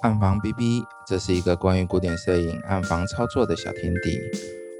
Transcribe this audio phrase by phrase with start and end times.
[0.00, 4.20] 暗房 B B，这是一个关于古典摄影暗房操作的小天地。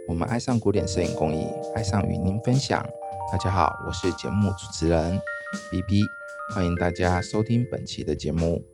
[0.06, 1.44] 我们爱上古典摄影工艺，
[1.74, 2.86] 爱上与您分享。
[3.32, 5.20] 大家好，我是节目主持人
[5.72, 6.02] B B，
[6.54, 8.64] 欢迎大家收听本期的节目。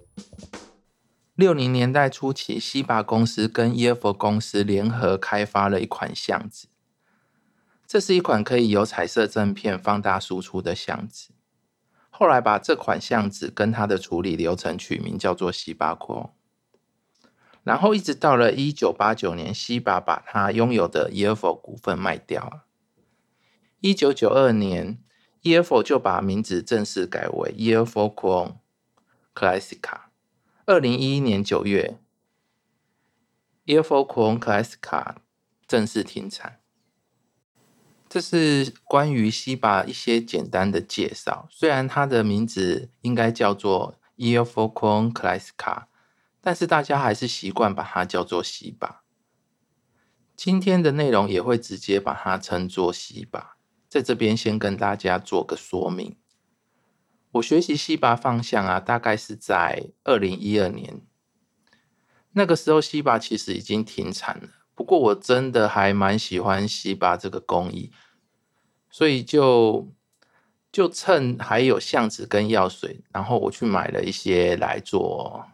[1.35, 6.67] 六零年代初期，西巴公司跟 E F 公司联合开发了一款相纸，
[7.87, 11.31] 这是一款可以由彩色正片放大输出的相纸。
[12.17, 16.31] 后来把这款相纸跟它的处理流程取名叫做西巴扩，
[17.65, 22.67] 然后一直到了一九八九年，西巴把他拥有的 EFO 股份卖掉了。
[23.81, 25.03] 一九九二年
[25.43, 28.59] ，EFO 就把名字正式改为 EFO Chrome
[29.35, 30.03] Classica。
[30.67, 31.99] 二零一一年九月
[33.67, 35.17] ，EFO Chrome Classica
[35.67, 36.61] 正式停产。
[38.15, 41.49] 这是关于西巴一些简单的介绍。
[41.51, 44.73] 虽然它的名字应该叫做 EFO
[45.13, 45.87] Classica，
[46.41, 49.03] 但是大家还是习惯把它叫做西巴。
[50.37, 53.57] 今天的内容也会直接把它称作西巴。
[53.89, 56.17] 在这边先跟大家做个说明。
[57.33, 61.01] 我学习西巴方向啊，大概是在二零一二年。
[62.35, 67.91] 那个时候西巴其实已经停产了，不过我真的还蛮喜欢西巴这个工艺。
[68.95, 69.93] 所以就
[70.71, 75.47] 就趁还有橡子跟药水，然后我去买了一些来做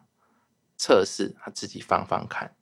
[0.77, 2.55] 测试，自己放放看。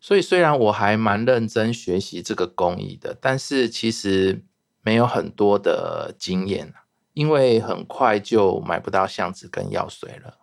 [0.00, 4.44] 所以虽然我还蛮认真学习这个工艺的，但是其实
[4.82, 6.72] 没有很多的经验
[7.14, 10.38] 因为很快就买不到橡子跟药水了。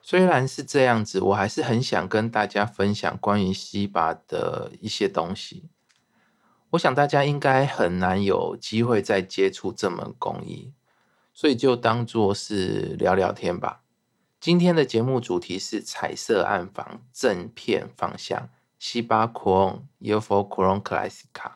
[0.00, 5.68] 虽然是这样子，我还是很想跟大家分享关于西巴的一些东西。
[6.72, 10.72] 我想大家应该很难有机会再接触这门工艺，
[11.34, 13.82] 所以就当做是聊聊天吧。
[14.40, 18.48] 今天的节目主题是彩色暗房正片方向
[18.78, 21.52] 西巴 Chrome UFO Chrome Classica。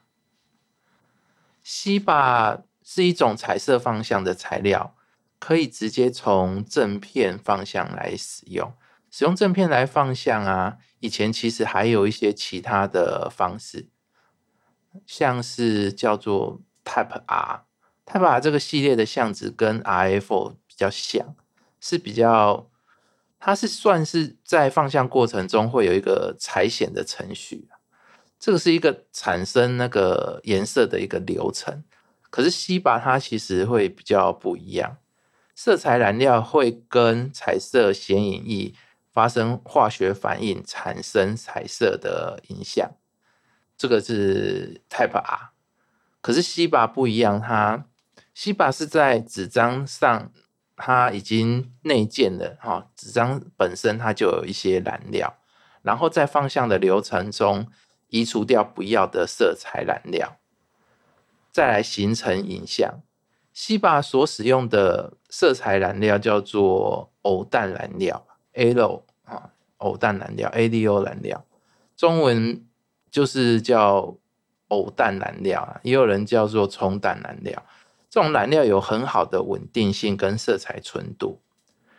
[1.63, 4.95] 西巴是一种彩色方向的材料，
[5.39, 8.71] 可以直接从正片方向来使用。
[9.11, 13.89] 使用正片来放相啊，以前其实还有一些其他的方式。
[15.07, 21.35] 像是叫做 Type R，Type R 这个系列的相纸跟 RF 比较像，
[21.81, 22.71] 是比较，
[23.39, 27.69] 它是算是在放相过程中会有一个彩显的程序，
[28.39, 31.85] 这个是一个产生那个颜色的一个流程。
[32.31, 34.99] 可是西巴它其实会比较不一样，
[35.55, 38.75] 色彩染料会跟彩色显影液
[39.11, 42.91] 发生化学反应，产生彩色的影像。
[43.79, 45.51] 这个是 Type R，
[46.23, 47.85] 可是西巴不一样，它
[48.33, 50.33] 西巴是在纸张上，
[50.75, 55.37] 它已经内建了哈，纸张本身它就有一些染料，
[55.83, 57.67] 然后在放相的流程中
[58.09, 60.39] 移除掉不要的色彩染料，
[61.53, 63.03] 再来形成影像。
[63.53, 71.45] 西巴所使用的色彩染料叫做偶氮染料，ALO 啊，偶氮染料，ADO 染料，
[71.95, 72.63] 中文。
[73.11, 74.17] 就是叫
[74.69, 77.65] 偶氮燃料啊，也有人叫做冲氮燃料。
[78.09, 81.43] 这种燃料有很好的稳定性跟色彩纯度。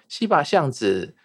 [0.08, 1.16] 西巴相纸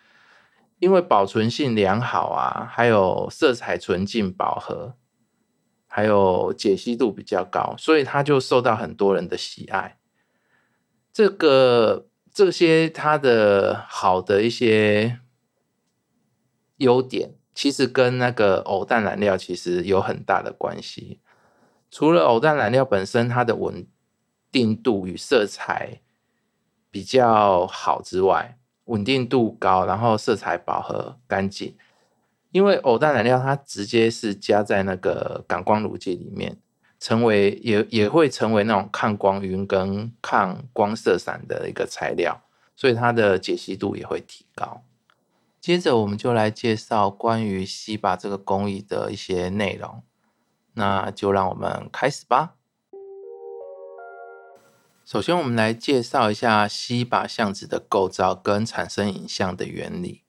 [0.79, 4.97] 因为保存性良好啊，还有色彩纯净饱和，
[5.87, 9.99] 还有解析度比较高，所以它就受到很多人的喜爱。
[11.13, 15.21] 这个这些它的好的一些
[16.79, 17.35] 优点。
[17.55, 21.21] 其实跟那个偶氮染料其实有很大的关系。
[21.91, 23.87] 除了偶氮染料本身它的稳
[24.51, 26.01] 定度与色彩
[26.91, 31.77] 比较好之外，稳定度高，然后色彩饱和干净。
[32.51, 36.59] 因为偶氮染料它直接是加在那个感光炉剂里面，
[37.01, 42.43] 成为也也会成为那种抗光晕跟抗光色散的一个材料，
[42.77, 44.83] 所以它的解析度也会提高。
[45.63, 50.03] 接着我们就来介绍关于西巴这个工艺的一些内容，
[50.75, 52.57] 那就让我们开始吧。
[55.05, 60.25] 首先，我们来介绍一下西巴相纸的构造跟产生影像的原理。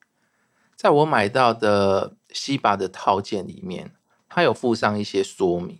[0.76, 3.96] 在我买到的西巴的套件里面，
[4.30, 5.80] 它有附上一些说明，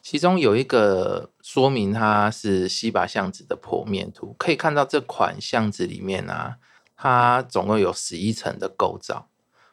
[0.00, 6.58] 其中有一个说明它是西巴相纸的剖面图，可以看到这款相纸里面啊。
[7.00, 9.28] 它总共有十一层的构造，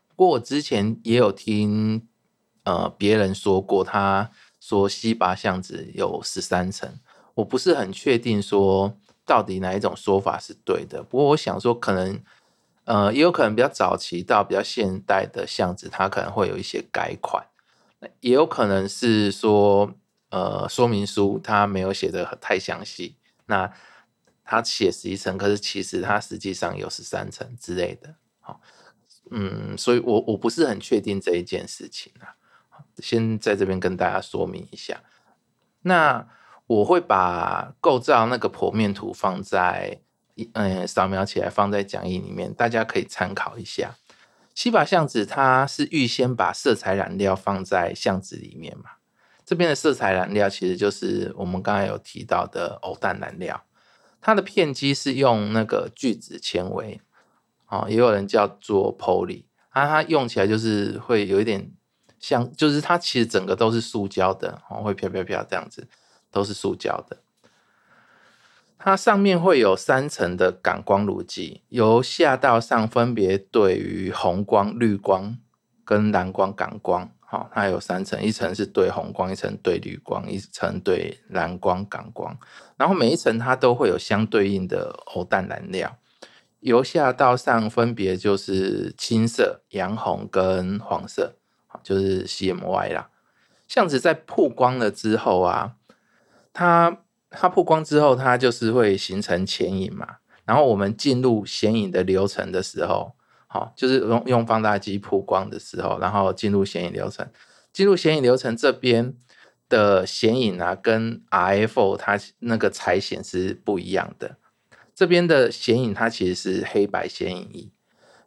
[0.10, 2.08] 不过我之前也有听
[2.64, 4.30] 呃别人说过，他
[4.62, 7.00] 说西巴巷子有十三层，
[7.34, 8.96] 我不是很确定说
[9.26, 11.02] 到底哪一种说法是对的。
[11.02, 12.22] 不过我想说，可能
[12.84, 17.44] 呃，也有可能比较早期到比较现代的巷子，它可能会有一些改款，
[18.20, 19.92] 也有可能是说，
[20.30, 23.16] 呃，说明书它没有写的太详细，
[23.48, 23.74] 那
[24.46, 28.62] 它写十一层，可是其实它实际上有十三层之类的，好，
[29.32, 32.38] 嗯，所以我我不是很确定这一件事情啊，
[33.00, 35.02] 先在这边跟大家说明一下，
[35.82, 36.26] 那
[36.68, 40.00] 我会把构造那个剖面图放在。
[40.52, 43.96] 嗯，扫描起来放在讲义里面，大家可以参考一下。
[44.54, 48.90] 西把巷子它是预先把色彩染料放在巷子里面嘛？
[49.46, 53.64] 这边的色彩染料其实就是我们刚才有提到的偶氮染料，
[54.26, 57.00] 它的片基是用那个聚酯纤维，
[57.68, 61.72] 哦，也有人叫做 poly，啊，它用起来就是会有一点
[62.20, 65.88] 像，就是它其实整个都是塑胶的，哦，会飘飘飘这样子，
[66.32, 67.18] 都是塑胶的。
[68.80, 75.38] 它上面会有三层的感光乳剂，由下到上分别对于红光、绿光
[75.84, 77.12] 跟蓝光感光。
[77.36, 82.38] 好，它有三层，一层是对红光，一层对绿光，一层对蓝光感光。
[82.78, 85.98] 然后每一层它都会有相对应的偶氮燃料，
[86.62, 91.36] 由下到上分别就是青色、洋红跟黄色，
[91.84, 93.10] 就是 CMY 啦。
[93.68, 95.76] 像子在曝光了之后啊，
[96.54, 97.00] 它。
[97.38, 100.08] 它曝光之后，它就是会形成前影嘛。
[100.46, 103.12] 然后我们进入显影的流程的时候，
[103.56, 107.26] 好，就是用用放大机曝光的时候，然后进入显影流程。
[107.72, 109.14] 进入显影流程这边
[109.70, 114.36] 的显影啊，跟 RF 它那个彩显是不一样的。
[114.94, 117.72] 这边的显影它其实是黑白显影仪，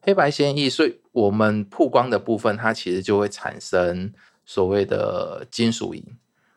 [0.00, 4.10] 黑白显影仪，所以我们曝光的部分它其实就会产生
[4.46, 6.02] 所谓的金属银，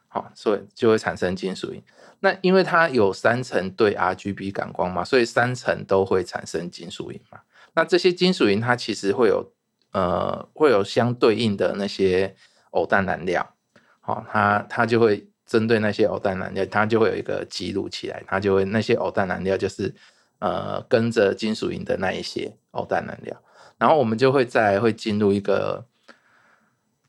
[0.07, 1.83] 好，所以就会产生金属银。
[2.21, 7.41] 那因为它有三层对 RGB 感光嘛，所以三层都会产生金属银嘛。
[7.73, 9.53] 那这些金属银它其实会有
[9.91, 12.35] 呃会有相对应的那些
[12.71, 13.55] 偶氮燃料，
[13.99, 19.93] 好，它它就会针对那些偶氮燃料，它就会有一个记录起来，它就会那些偶氮燃料就是
[20.39, 23.41] 呃跟着金属银的那一些偶氮燃料，
[23.77, 25.85] 然后我们就会再会进入一个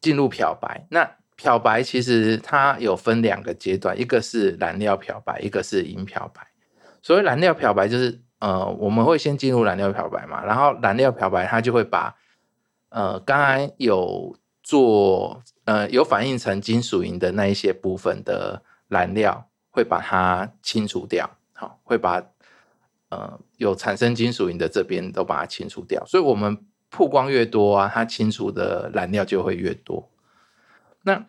[0.01, 1.17] 进入漂白那。
[1.35, 6.47] 漂白其实它有分两个阶段，一个是染料漂白，一个是银漂白。
[7.01, 12.17] 所谓染料漂白，就是呃，我们会先进入染料漂白嘛，然后染料漂白它就会把
[12.89, 22.21] 呃刚才有做呃有反应成金属银的那一些部分的染料，会把它清除掉，好，会把
[23.11, 26.05] 呃有产生金属银的这边都把它清除掉。
[26.05, 26.59] 所以我们
[26.91, 30.11] 曝光越多啊，它清除的染料就会越多。
[31.03, 31.25] 那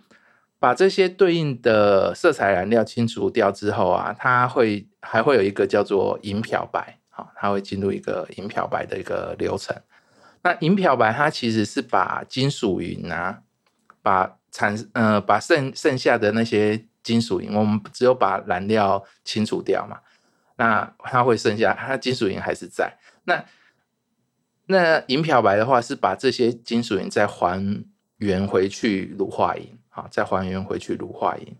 [0.57, 9.75] 把这些对应的色彩染料清除掉之后啊，它会还会有一个叫做银漂白，好，它会进入一个银漂白的一个流程。
[10.41, 13.41] 那银漂白它其实是把金属银啊，
[14.01, 19.99] 把产呃把剩剩下的那些金属银，我们只有把染料清除掉嘛，
[20.57, 22.97] 那它会剩下它金属银还是在。
[23.25, 23.45] 那
[24.65, 27.85] 那银漂白的话是把这些金属银再还。
[28.17, 31.57] 原回去乳化银，好，再还原回去乳化银，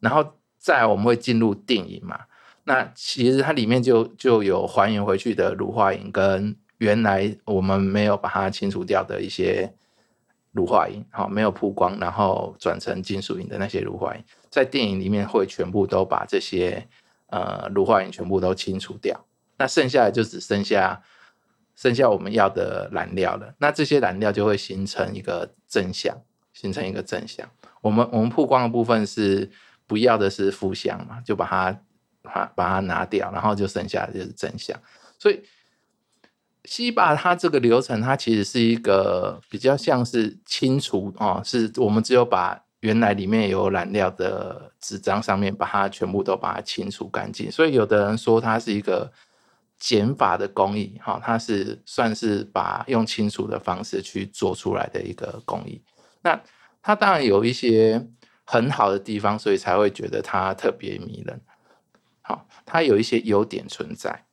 [0.00, 2.20] 然后再我们会进入定银嘛？
[2.64, 9.72] 那其实它里面就就有还原回去的乳化银，跟原来我们没有把它清除掉的一些
[10.52, 16.86] 乳化银，好，没有曝光，然后转成金属银的那些乳化银，在电影里面会全部都把这些
[17.28, 19.24] 呃乳化银全部都清除掉，
[19.58, 21.02] 那剩下的就只剩下。
[21.76, 26.16] 剩下我们要的染料了，那这些染料就会形成一个正向，
[26.52, 27.50] 形成一个正向。
[27.80, 29.50] 我们我们曝光的部分是
[29.84, 31.76] 不要的是负向嘛，就把它
[32.24, 34.76] 把把它拿掉，然后就剩下就是真相。
[35.16, 35.40] 所以
[36.64, 47.48] 西坝它这个流程，它其实是一个比较像是清除哦，是我们只有把原来里面有染料的纸张上面把它全部都把它清除干净。
[47.52, 49.12] 所以有的人说它是一个。
[49.76, 55.82] 减法的工艺，哈，它是算是把用清除的方式去做出来的一个工艺。
[56.22, 56.40] 那
[56.80, 58.06] 它当然有一些
[58.46, 61.38] 很好的地方，所以才会觉得它特别迷人。
[62.74, 64.24] 它有一些优点存在。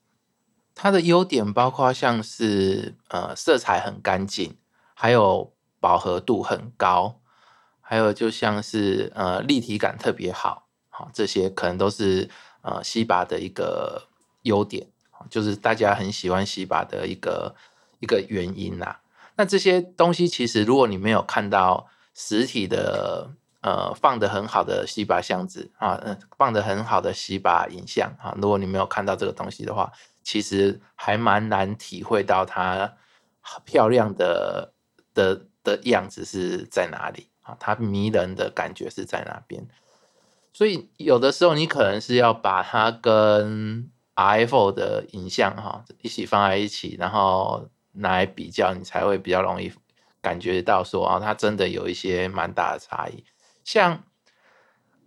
[0.74, 4.58] 它的优点包括像是呃色彩很干净，
[4.96, 7.22] 还有饱和度很高，
[7.80, 12.32] 还有就像是呃立体感特别好，好这些可能都是
[12.64, 14.08] 呃西巴的一个
[14.42, 14.88] 优点。
[15.30, 17.56] 就是大家很喜欢西巴的一个
[18.00, 19.02] 一个原因啦。
[19.36, 23.30] 那这些东西其实，如果你没有看到实体的
[23.62, 29.92] 呃放的很好的西巴箱子啊，嗯，放的很好的西巴影像啊，如果你没有看到这个东西的话，
[30.24, 32.94] 其实还蛮难体会到它
[33.66, 34.74] 漂亮的
[35.14, 37.56] 的的样子是在哪里啊？
[37.60, 39.68] 它迷人的感觉是在哪边？
[40.54, 49.72] 所以有的时候你可能是要把它跟 iPhone 的影像哈一起放在一起，然后拿来比较，你才会比较容易
[50.22, 53.24] 感觉到说啊，它真的有一些蛮大的差异。
[53.72, 54.04] 像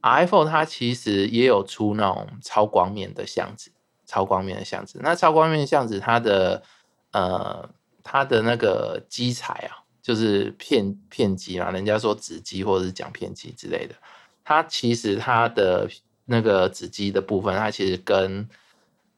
[0.03, 3.71] iPhone 它其实也有出那种超光面的相纸，
[4.07, 4.99] 超光面的相纸。
[5.03, 6.63] 那超光面相纸它的
[7.13, 7.69] 呃
[8.03, 13.95] 它的那个基材啊，就是片片机嘛，人家说纸机或者是讲片机之类的。
[14.43, 15.87] 它其实它的
[16.25, 18.49] 那个纸机的部分，它其实跟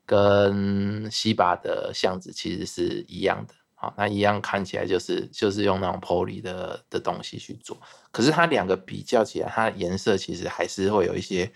[0.05, 7.79] 跟西巴的相纸其实是一样的，好，那一样看起来就是就是用那种 poly 的的东西去做，
[8.11, 11.53] 可是它两个比较起来，它颜色其实还是会有一些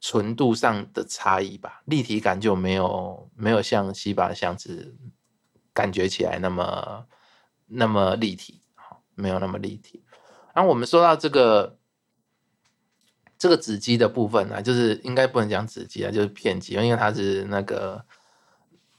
[0.00, 4.96] 纯度上的差异吧，立体感就没有没有像西巴的相纸
[5.72, 7.06] 感觉起来那么
[7.66, 10.02] 那么立体，好，没有那么立体。
[10.54, 11.76] 然后我们说到这个。
[13.40, 18.04] 这个纸机的部分呢，就是应该不能讲纸机啊，就是片机，因为它是那个，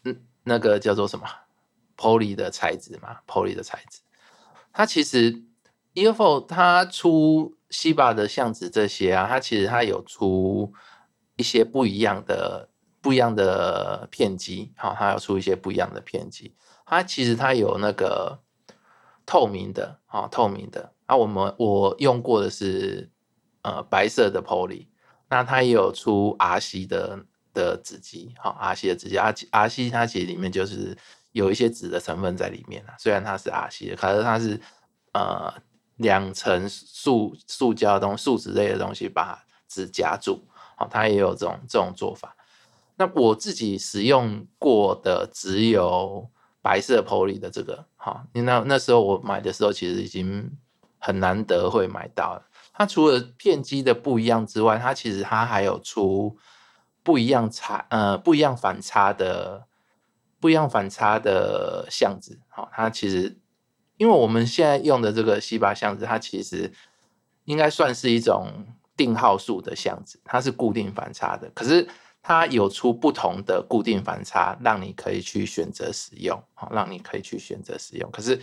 [0.04, 1.28] 嗯，那个叫做什么
[2.02, 4.00] ，poly 的材质嘛，poly 的材质。
[4.74, 5.44] 它其实
[5.94, 10.74] EFO 它出西巴的相纸这些啊，它其实它有出
[11.36, 12.70] 一些不一样的、
[13.02, 16.56] 不一样的片机，好，它要出一些不一样的片机。
[16.86, 18.40] 它其实它有那个
[19.26, 20.94] 透明的，啊，透明的。
[21.06, 23.12] 啊，我们我用过的是。
[23.64, 24.88] 呃，白色的 Poly，
[25.30, 30.98] 那它也有出 RC 的的纸机，好，RC 的纸机，R RC 它其实里面就是
[31.32, 32.96] 有一些纸的成分在里面啊。
[32.98, 34.60] 虽然它是阿西的，可是它是
[35.14, 35.54] 呃
[35.98, 40.42] 两层塑塑胶东树脂类的东西把纸夹住，
[40.76, 42.36] 好，它也有这种这种做法。
[42.98, 46.30] 那我自己使用过的只有
[46.62, 50.56] 白色 Poly 的这个，好，那那时候我买的时候其实已经
[51.00, 52.46] 很难得会买到了。
[52.74, 56.38] 它除了片机的不一样之外，它其实它还有出
[57.02, 59.66] 不一样差呃不一样反差的
[60.42, 62.38] 不一样反差的相子。
[62.50, 63.38] 好，它其实
[63.96, 66.70] 因为我们现在用的这个西巴相子，它其实
[67.46, 68.48] 应该算是一种
[68.98, 71.50] 定号数的相子，它是固定反差的。
[71.56, 71.88] 可是
[72.22, 78.12] 它有出不同的固定反差，让你可以去选择使用，好，让你可以去选择使用。
[78.12, 78.42] 可是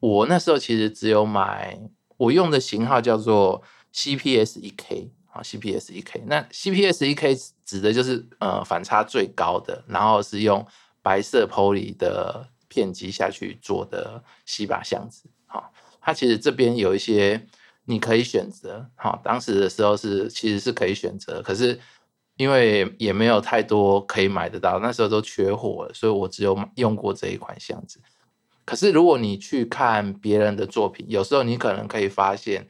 [0.00, 1.78] 我那时候其实只有买。
[2.16, 3.60] 我用的型号叫做
[3.92, 6.22] CPS 一 K 啊，CPS 一 K。
[6.28, 10.64] 那 CPS 一 K 指的就是呃反差最高的，然后是用
[11.04, 15.28] 白色 Poly 的片机下去做的西把相子。
[15.44, 15.70] 好，
[16.00, 17.46] 它其实这边有一些
[17.84, 18.90] 你可以选择。
[18.96, 21.78] 好，当时的时候是其实是可以选择，可是
[22.36, 28.00] 因为也没有太多可以买得到，那时候都缺货了，所以我只有用过这一款箱子。
[28.64, 32.66] 可是，如果你去看别人的作品，有时候你可能可以发现，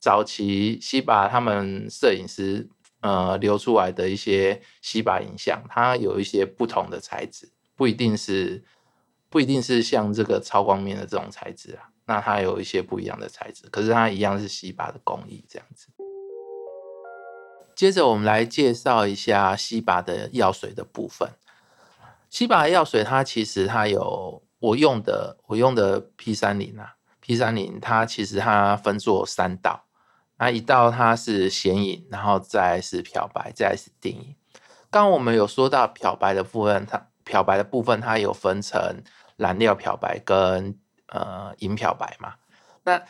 [0.00, 2.66] 早期西巴他们摄影师
[3.02, 8.62] 呃留出来的一些西巴影像，它有一些不同的材质，不一定是
[9.30, 11.88] 不一定是像这个超光面的这种材质啊。
[12.04, 15.86] 那它有一些不一样的材质，可是它一样是西巴的工艺这样子。
[17.74, 21.30] 接着，我们来介绍一下西巴的药水的部分。
[22.28, 24.42] 西巴的药水，它其实它有。
[24.60, 29.84] 我用的我用的 P 三零啊，P 三零它其实它分作三道，
[30.36, 34.34] 那一道它是显影，然后再是漂白，再是定影。
[34.90, 38.80] 刚刚我们有说到漂白的部分，它漂白的部分它有分成
[39.36, 40.74] 蓝料漂白跟
[41.08, 42.36] 呃银漂白嘛。
[42.84, 43.02] 那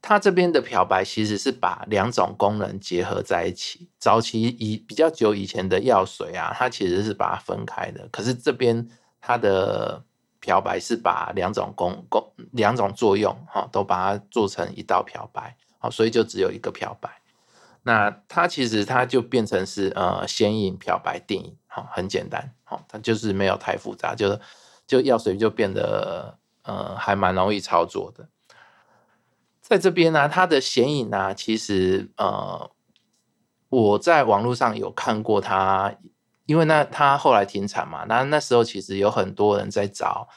[0.00, 3.90] 它这边的漂白其实是把两种功能结合在一起。
[3.98, 8.88] 早期以比较久以前的药水啊，它其实是把它分开的，可是这边
[9.20, 10.02] 它的
[10.40, 17.19] 漂白是把两种功功两种作用哈，都把它做成一道漂白，好，所以就只有一个漂白。
[17.82, 24.38] 那它其实它就变成是呃显影漂白定影，好，很简单，好，它就是没有太复杂，就
[24.86, 28.28] 就药水就变得呃还蛮容易操作的。
[29.60, 32.70] 在这边呢，它的显影呢，其实呃
[33.68, 35.94] 我在网络上有看过它。
[36.46, 40.28] 因为那它后来停产嘛，那那时候其实有很多人在找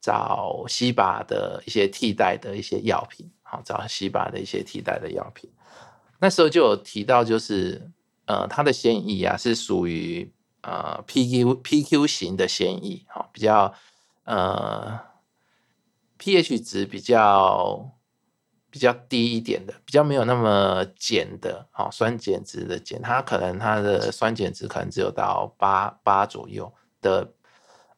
[0.00, 5.48] 找西巴的一些替代的一些药品，好找西巴的一些替代的药品。
[6.24, 7.90] 那时候就有提到，就是
[8.24, 13.74] 呃，它的嫌疑啊是属于呃 PQ PQ 型的嫌疑，哈，比较
[14.24, 14.98] 呃
[16.18, 17.90] pH 值比较。
[18.70, 27.32] 比较低一点的，比较没有那么碱的，好酸碱值的碱，它可能它的酸碱值可能只有到八八左右，的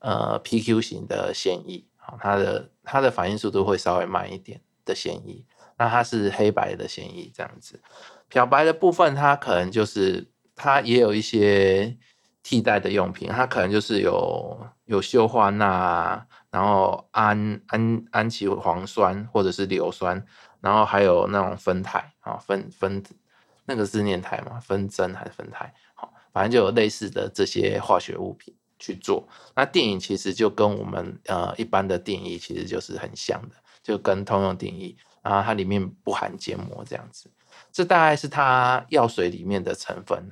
[0.00, 5.47] 呃 PQ 型的显影，好，它的它的反应速度会稍微慢一点的嫌疑，
[5.78, 7.80] 那它是黑白的嫌疑这样子。
[8.28, 11.97] 漂白的部分，它可能就是它也有一些
[12.42, 20.25] 替代的用品，它可能就是有有溴化钠，然后氨氨氨基磺酸或者是硫酸，
[20.61, 23.02] 然后还有那种酚酞啊酚酚
[23.64, 29.26] 那个是念酞嘛，酚酯还是酚酞，好，反正就有类似的这些化学物品去做。
[29.54, 37.28] 那电影其实就跟我们呃一般的定义其实就是很像的，就跟通用定义，然后它里面不含芥膜这样子。
[37.72, 40.30] 这大概是它药水里面的成分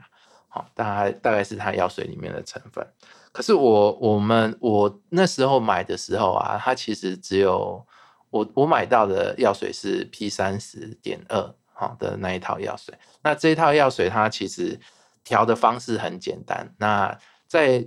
[0.48, 2.86] 好，大概大概是它药水里面的成分。
[3.32, 7.84] 可是我我们我那时候买的时候啊，它其实只有
[8.30, 12.94] 我我买到的药水是 P 三十点二好的那一套药水。
[13.22, 14.78] 那这一套药水它其实
[15.24, 16.72] 调的方式很简单。
[16.78, 17.84] 那在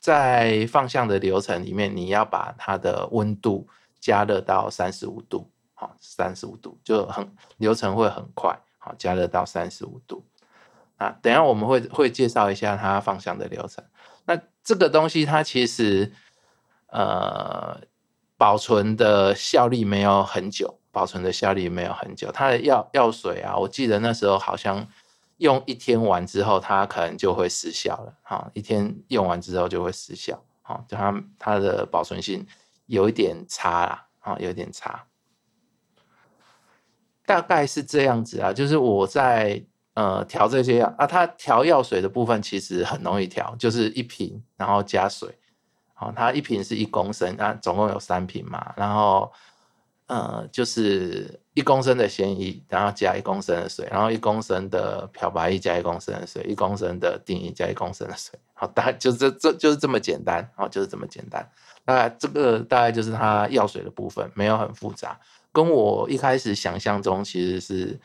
[0.00, 3.68] 在放向的流程里面，你要把它的温度
[4.00, 8.58] 加热到三十五度，好，三十五度就很流程会很快。
[8.88, 10.24] 好，加热到三十五度。
[10.96, 13.84] 啊，等下我们会会介绍一下它放香的流程。
[14.24, 16.10] 那这个东西它其实
[16.86, 17.80] 呃
[18.38, 22.32] 保存的效力没有很久，保存的效力没有很久。
[22.32, 24.88] 它的药药水啊，我记得那时候好像
[25.36, 28.14] 用一天完之后，它可能就会失效了。
[28.22, 30.42] 哈，一天用完之后就会失效。
[30.62, 32.46] 好，就它它的保存性
[32.86, 35.04] 有一点差啦，啊，有点差。
[37.28, 45.28] 大概是这样子啊，就是我在呃调这些药啊，它调药水的部分其实很容易调，就是一瓶然后加水，
[45.92, 49.30] 好，它一瓶是一公升，那总共有三瓶嘛，然后
[50.06, 61.46] 呃就是一公升的咸液，然后加一公升的水，然后一公升的漂白液加一公升的水，一公升的定义加一公升的水，好，大概就这这就是这么简单，好，就是这么简单，
[61.84, 65.20] 那这个大概就是它药水的部分，没有很复杂。
[65.52, 67.98] 跟我一开始想象中其实是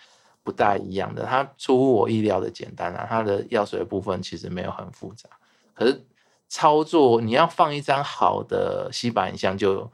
[0.44, 5.30] 不大一样的，它出乎我意料的简单啊，它的药水部分其实没有很复杂，
[5.74, 6.06] 可是
[6.50, 9.91] 操作你要放一张好的吸板影像就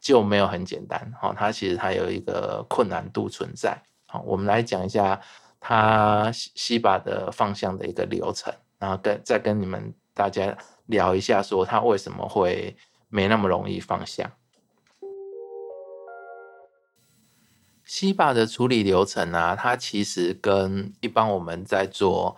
[0.00, 3.82] 就没有很简单哈，它其实它有一个困难度存在。
[4.06, 5.20] 好，我们来讲一下
[5.58, 12.76] 它吸吸把的方向的一个流程，然后跟再跟你们大家聊一下，说它为什么会
[13.08, 14.32] 没那么容易放下。
[17.86, 22.36] 西巴的处理流程啊，它其实跟一般我们在做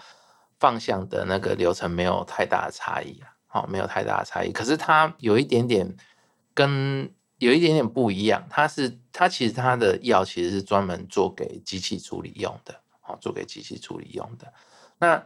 [0.61, 4.53] 放向的那个流程没有太大的差异啊，好，没有太大的差异。
[4.53, 5.97] 可是它有一点点
[6.53, 14.53] 跟有一点点不一样，它是它其实它的药其实是专门做给机器处理用的，好，做给机器处理用的。
[14.99, 15.25] 那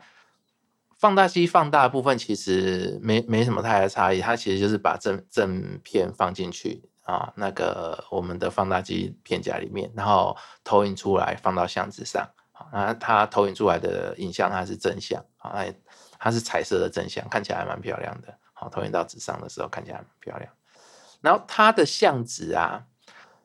[0.96, 6.84] 放大机放大的部分其实没没什么太大差异，它其实就是把正正片放进去。
[7.02, 15.74] 啊，那个我们的放大机片夹里面，然后投影出来放到相纸上，啊，那它投影出来的影像它是正向，啊，它
[16.18, 20.48] 它是彩色的正向，看起来还蛮漂亮的，好，投影到纸上的时候看起来蛮漂亮。
[21.20, 22.84] 然后它的相纸啊，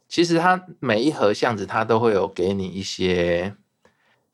[0.07, 3.55] 其实它每一盒相纸它都会有给你一些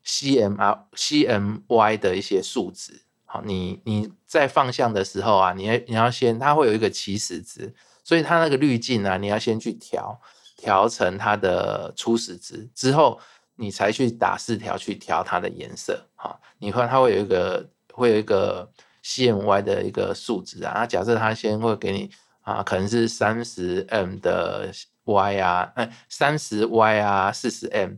[0.05, 7.73] CMR、CMY 的一些数值，好，你你在放相的时候啊，你要你要先，它会有一个起始值。
[8.03, 10.19] 所以它那个滤镜啊，你要先去调，
[10.57, 13.19] 调成它的初始值之后，
[13.55, 16.05] 你才去打四条去调它的颜色。
[16.15, 18.69] 哈，你看它会有一个会有一个
[19.03, 20.85] CMY 的一个数值啊。
[20.85, 22.11] 假设它先会给你
[22.41, 24.69] 啊，可能是三十 M 的
[25.05, 27.93] Y 啊，哎，三十 Y 啊，四十 M，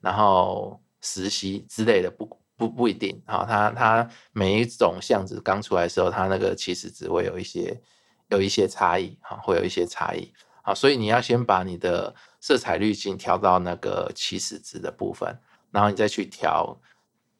[0.00, 3.20] 然后十 C 之类的，不不不一定。
[3.26, 7.80] 好，它它每一种相纸刚出来的时候，它那个起始值会有一些。
[8.28, 15.38] 有一些差异哈，会有一些差异啊，所以你要先把你的色彩滤镜调到那个起始值的部分，
[15.70, 16.78] 然后你再去调，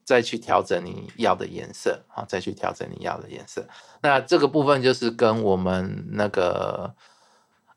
[0.05, 3.69] 再去调整你要的颜色啊，再去调整你要的颜色。
[4.03, 6.95] 那这个部分就是跟我们那个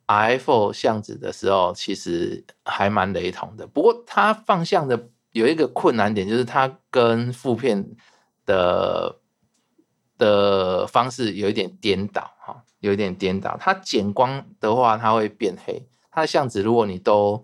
[0.07, 3.67] iPhone 相纸的时候其实还蛮雷同的。
[3.67, 7.95] 不过它放相的有一个困难点，就是它跟负片
[8.45, 9.20] 的
[10.21, 12.63] 的方式有一点颠倒哈。
[12.79, 15.85] 有一点颠倒，它减光的话，它会变黑。
[16.11, 17.43] 它的相纸，如果你都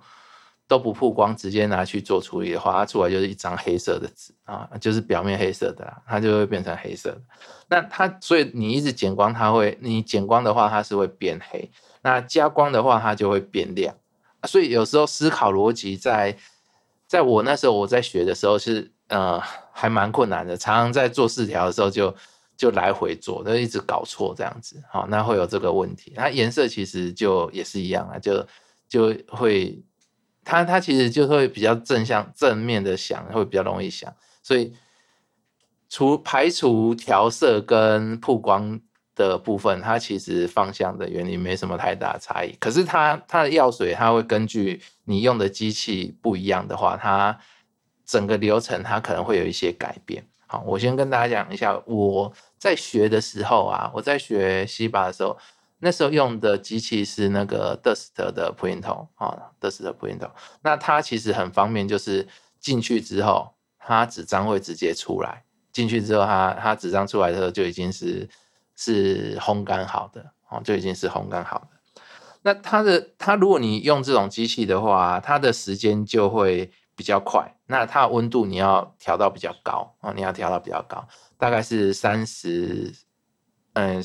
[0.68, 7.16] 都不曝光，直接拿去做处理的话，它出来就是一张黑色的纸啊，就是表面黑色的啦，它就会变成黑色。
[7.68, 11.70] 那它所以你一直减光，它会你减光的话，它是会变黑；
[12.02, 13.96] 那加光的话，它就会变亮。
[14.48, 16.36] 所以有时候思考逻辑，在
[17.06, 19.40] 在我那时候我在学的时候是呃
[19.72, 22.16] 还蛮困难的，常常在做四条的时候就。
[22.58, 26.12] 就来回做，就一直搞错这样子，好，那会有这个问题。
[26.16, 28.46] 它颜色其实就也是一样啊，就
[28.90, 29.80] 就会，
[30.44, 34.74] 它它其实就会比较正向正面的想，会比较容易想，所以
[35.88, 38.82] 除排除调色跟曝光
[39.14, 42.56] 的部分，它其实方向的原理没什么太大差异。
[42.60, 47.40] 可是它它的药水，它会根据你用的机器不一样的话，它
[48.06, 50.26] 整个流程它可能会有一些改变。
[50.50, 55.38] 好，我先跟大家讲一下，我在学的时候啊，我在学西巴的时候，
[55.80, 60.32] 那时候用的机器是那个 Dust 的 Printer 啊，Dust 的 Printer。
[60.62, 62.28] 那它其实很方便，就是
[62.60, 65.44] 进去之后，它纸张会直接出来。
[65.72, 68.28] 进去之后，它它纸张出来的时候就已经是
[68.76, 72.02] 是烘干好的哦，就已经是烘干好的。
[72.42, 76.72] 那它的它，如果你用这种机器的话，它的时间就会。
[76.98, 82.94] 比较快，那它的温度你要调到比较高啊，你要调到比较高，大概是三十，
[83.74, 84.04] 嗯，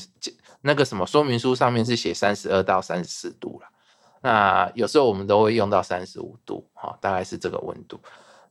[0.61, 3.67] 那个什么说明书上面是写三十二到三十四度了，
[4.21, 7.99] 那有时候我们都会用到三十五度，哈，大概是这个温度。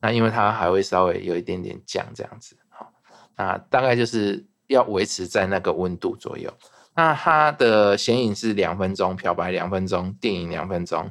[0.00, 2.92] 那因为它还会稍微有一点点降这样子，哈，
[3.36, 6.52] 那大概就是要维持在那个温度左右。
[6.94, 11.10] 那它的显影是两分钟，漂白两分钟，电影两分钟，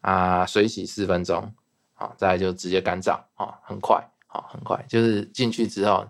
[0.00, 1.54] 啊，水洗四分钟。
[1.96, 6.04] 好，再来就直接干燥啊，很快，好，很快，就是进去之后，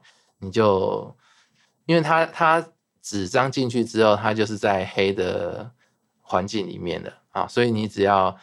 [0.45, 1.17] 你就，
[1.87, 2.67] 因为它它
[3.01, 5.71] 纸张进去之后，它就是在黑的
[6.21, 8.37] 环境里面的啊，所以你只要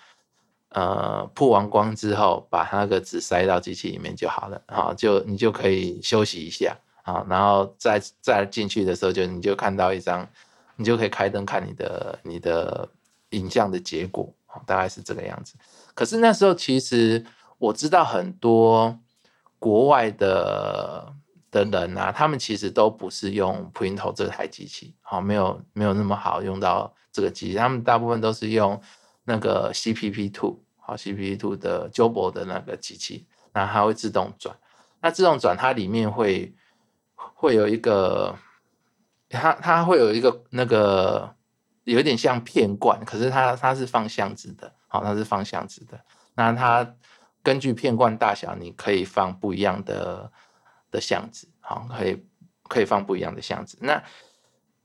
[0.69, 10.27] 呃铺完光之后，把那个纸塞到机器里面就好了，好，就你就可以休息一下啊，然后再再进去的时候，就你就看到一张，
[10.75, 12.87] 你就可以开灯看你的你的
[13.31, 14.31] 影像的结果，
[14.65, 15.55] 大概是这个样子。
[15.93, 17.25] 可是那时候其实
[17.57, 18.99] 我知道很多
[19.59, 21.13] 国外的
[21.51, 28.81] 的人啊，他们其实都不是用 p r i n t 这台机器，好，没有没有那么好用到这个机器，他们大部分都是用
[29.25, 34.55] 那个 CPP Two，好 CPP Two 的 Jobo 的那个机器，那它会自动转，
[35.01, 36.55] 那自动转它里面会
[37.15, 38.35] 会有一个，
[39.29, 41.35] 它它会有一个那个
[41.83, 44.73] 有点像片罐，可是它它是放箱子的。
[44.87, 45.97] 好，它是放箱子的。
[46.35, 46.95] 那它
[47.41, 50.29] 根据片罐大小，你可以放不一样的
[50.91, 51.47] 的箱子。
[51.59, 52.23] 好，可以
[52.67, 53.77] 可以放不一样的箱子。
[53.81, 54.03] 那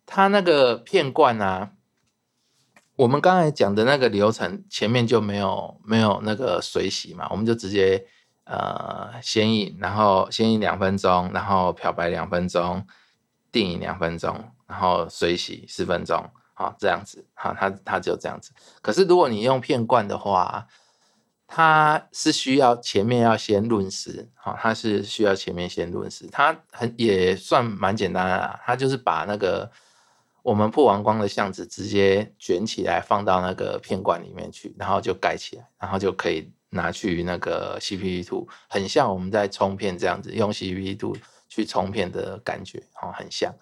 [0.07, 1.71] 它那个片罐呢？
[2.97, 7.29] 我们刚才讲的那个流程，前面就没有没有那个水洗嘛？
[7.31, 8.07] 我们就直接
[8.45, 12.87] 呃先印，然后先印两分钟，然后漂白两分钟，
[13.53, 16.25] 定影两分钟，然后水洗十分钟。
[16.55, 18.51] 好，这样子，好，它它就这样子。
[18.81, 20.67] 可是如果你用片罐的话，
[21.49, 26.27] 它是需要前面要先润湿，好，它是需要前面先润湿。
[26.33, 29.71] 它很也算蛮简单的，它就是把那个
[30.43, 41.17] 我们破完光的相纸直接卷起来放到那个片罐里面去，然后就盖起来，然后就可以拿去那个 CPP 图很像我们在冲片这样子，用 CPP 图
[41.49, 43.55] 去冲片的感觉，哦，很像。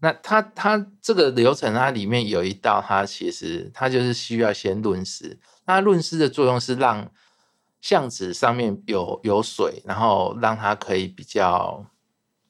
[0.00, 5.38] 那它它这个流程，它里面有一道，它其实它就是需要先润湿。
[5.72, 7.10] 那润湿的作用是让
[7.80, 11.86] 相纸上面有有水，然后让它可以比较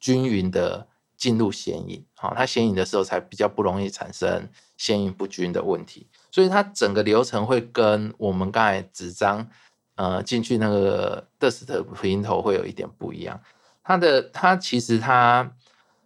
[0.00, 2.04] 均匀的进入显影。
[2.14, 6.08] 好，它显影的时候才比较不容易产生显影不均的问题。
[6.30, 9.48] 所以它整个流程会跟我们刚才纸张
[9.94, 13.40] 呃进去那个 dust 平头会有一点不一样。
[13.84, 15.52] 它的它其实它。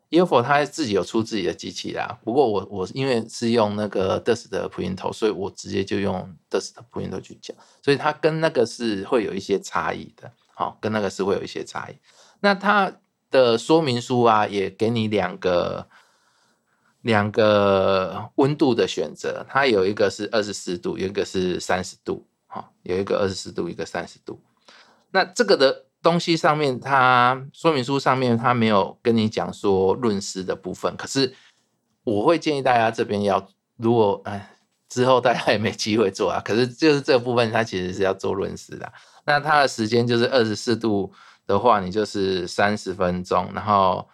[0.09, 11.97] E f o 它自己有出自己的机器啦，不过我我因为是用那个 Dust 的 Printer，所以我直接就用 Dust 的 Printer 去讲，所以它跟那个是会有一些差异的，好，跟那个是会有一些差异。
[12.41, 12.93] 那它
[13.31, 15.89] 的说明书啊，也给你两个
[17.03, 24.41] 两个温度的选择，它有一个是二十四度，有一个是三十度，好，有一个二十四度，一个三十度。
[25.11, 25.87] 那这个的。
[26.03, 31.35] 东西上面，它说明书上面它没有跟你讲说润湿的部分，可是
[32.05, 34.53] 我会建议大家这边要，如果哎
[34.89, 38.93] 之后大家也没机会做啊，可是就是这部分它其实是要做润湿的。
[39.25, 41.13] 那它的时间就是二十四度
[41.47, 44.09] 的话，你就是三十分钟，然后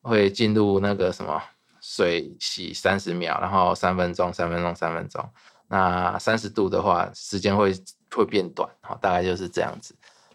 [0.00, 1.42] 会进入那个什么
[1.80, 5.28] 水洗三十秒，然后三分钟，三分钟，三分钟。
[5.66, 7.74] 那三十度的话，时间会
[8.14, 9.92] 会变短，好，大概就是这样子。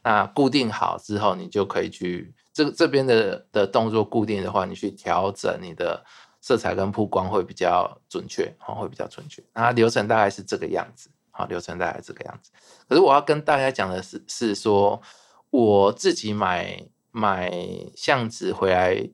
[0.08, 6.02] 那固定好之后，你就可以去这这边的的动作固定的话，你去调整你的
[6.40, 9.44] 色彩跟曝光会比较准确，哦，会比较准确。
[9.54, 12.52] 那流程大概是这个样子，好，流程大概是这个样子。
[12.88, 15.02] 可是我要跟大家讲的是，是说
[15.50, 17.52] 我自己买买
[17.94, 19.10] 相纸回来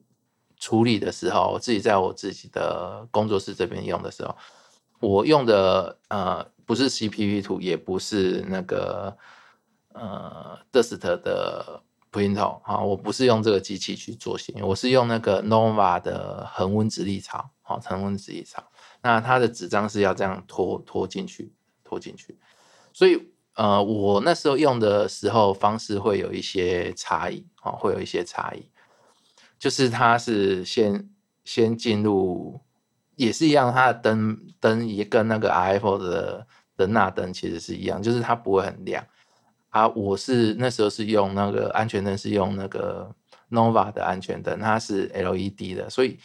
[0.60, 4.36] 处理的时候，我自己在我自己的工作室这边用的时候，
[5.00, 9.16] 我用的呃不是 CPP 图，也不是那个
[9.94, 18.62] 呃 Dust 的 Printer 啊，我不是用这个机器去做显影，我是用那个 Nova 的恒温直立槽，好，恒温直立槽。
[19.02, 21.52] 那它的纸张是要这样拖拖进去，
[21.82, 22.38] 拖进去，
[22.92, 28.70] 所以呃，我那时候用的时候方式会有一些差异，哦，会有一些差异。
[29.58, 31.08] 就是它是先
[31.44, 32.60] 先进入，
[33.16, 39.06] 也是一样，它的灯灯也跟那个 iPhone 的的那灯其实是一样，就是它不会很亮
[39.74, 39.88] 啊。
[39.88, 43.12] 我是那时候是用那个安全灯，是用那个
[43.50, 46.18] Nova 的安全灯，它是 LED 的，所以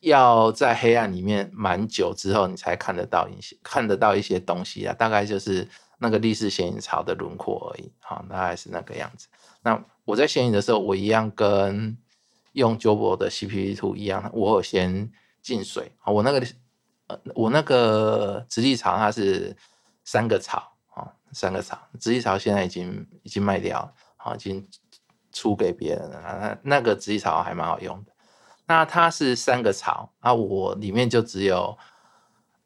[0.00, 4.94] 要在黑暗里面蛮久之后，你才看得到一些看得到一些东西啊。
[4.94, 5.66] 大概就是
[5.98, 9.28] 那个立式显影槽的轮廓而已，好，大概是那个样子。
[9.62, 11.96] 那我在显影的时候，我一样跟
[12.52, 16.46] 用 Jobo 的 CPP 图一样，我有先进水啊，我那个
[17.06, 19.56] 呃，我那个直立槽它是
[20.04, 20.73] 三个槽，
[21.34, 24.66] 三个槽，直立槽现在已经已经卖掉了，啊，已经
[25.32, 26.20] 出给别人了。
[26.22, 28.12] 那那个直立槽还蛮好用的。
[28.66, 31.76] 那它是三个槽啊，我里面就只有，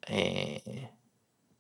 [0.09, 0.92] 诶，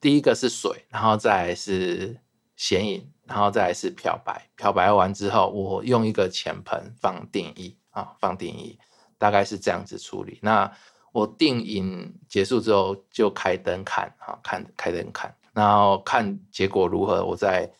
[0.00, 2.20] 第一个是水，然后再是
[2.54, 4.48] 显影，然后再是漂白。
[4.56, 7.76] 漂白完之后，我用一个浅盆放定义。
[7.90, 8.78] 啊，放定影
[9.16, 10.38] 大概是这样子处理。
[10.40, 10.70] 那
[11.10, 17.70] 我定影结束之后就开灯看，啊，看开灯看，然后看结果如何，我再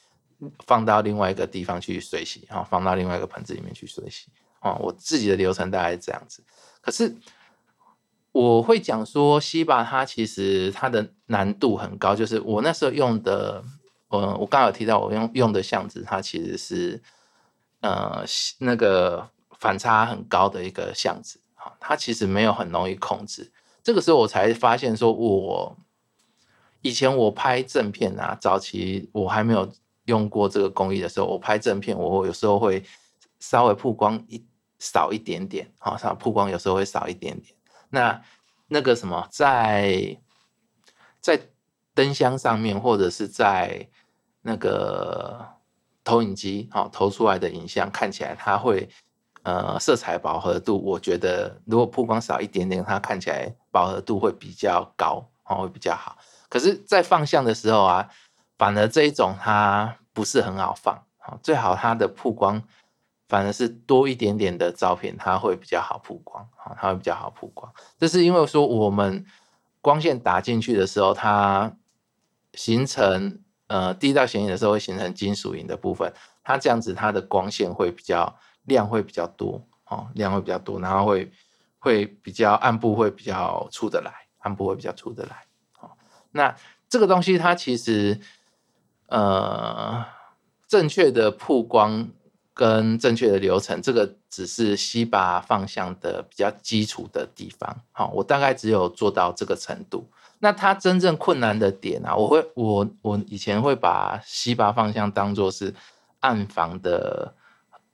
[0.67, 4.29] 放到另外一个地方去水洗，啊，放到另外一个盆子里面去水洗。
[4.61, 6.43] 啊，我自己的流程大概是这样子。
[6.81, 7.17] 可是
[8.33, 13.63] 我会讲说，西巴它其实它的难度很高，就是我那时候用的，
[14.09, 17.03] 呃，我刚刚有提到我用用的相纸，它其实是
[17.81, 18.25] 呃
[18.59, 19.29] 那个。
[19.61, 23.51] 反差很高的一个相纸，哈，它其实没有很容易控制。
[23.83, 25.77] 这个时候我才发现，说我
[26.83, 29.69] 以前我拍正片啊，早期我还没有
[30.05, 32.83] 用过这个工艺的时候，我拍正片，我有时候会
[33.41, 34.45] 稍微曝光一
[34.79, 37.55] 少一点点，好，稍曝光有时候会少一点点。
[37.91, 38.23] 那
[38.69, 40.17] 那个什么，在
[41.21, 41.41] 在
[41.95, 43.89] 灯箱上面，或者是在
[44.43, 45.47] 那个
[46.05, 48.89] 投影机，好投出来的影像，看起来它会。
[49.45, 56.18] 呃，色彩饱和度，我觉得如果曝光少一点点，它看起来饱和度会比较高，哦，会比较好。
[56.49, 58.09] 可是，在放相的时候啊，
[58.57, 62.63] 反而这一种它不是很好放，好，最好它的曝光
[63.29, 67.73] 反而是多一点点的照片，它会比较好曝光，好，它会比较好曝光。
[67.99, 69.25] 这是因为说我们
[69.81, 71.73] 光线打进去的时候，它
[72.55, 78.39] 形成呃第一道显影的时候会形成金属银的部分，它这样子它的光线会比较。
[78.65, 81.33] 量会比较多哦，量会比较多，然后会
[81.79, 85.47] 会比较暗部会比较出得来，暗部会比较出得来。
[86.39, 86.57] 那
[86.89, 88.19] 这个东西它其实
[89.09, 90.05] 呃
[90.67, 92.09] 正确的曝光
[92.55, 97.83] 跟正确的流程，这个只是西巴方向的比较基础的地方。
[97.93, 100.09] 好，我大概只有做到这个程度。
[100.39, 105.75] 那它真正困难的点啊，我会我我以前会把西巴方向当做是
[106.21, 107.35] 暗房的。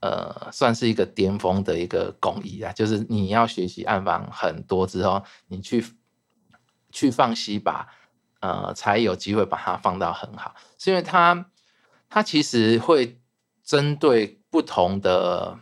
[0.04, 5.82] 呃，算是一个巅峰的一个工艺啊，就是你要学习暗房很多之后，你去
[6.90, 7.88] 去放吸把，
[8.44, 10.54] 呃，才有机会把它放到很好。
[10.78, 11.46] 是因为它
[12.10, 13.18] 它其实会
[13.62, 15.58] 针对不同的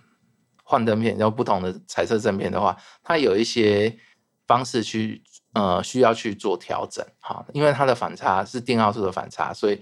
[0.64, 3.96] 幻灯片，然后不同的彩色正片的话，它有一些
[4.48, 9.80] 方式去呃需要去做调整哈，因为它的反差是定号数的反差，所以